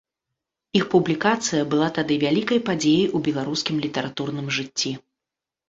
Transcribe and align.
Іх 0.79 0.87
публікацыя 0.93 1.67
была 1.73 1.89
тады 1.99 2.17
вялікай 2.25 2.63
падзеяй 2.71 3.07
у 3.15 3.23
беларускім 3.29 3.75
літаратурным 3.87 4.53
жыцці. 4.59 4.99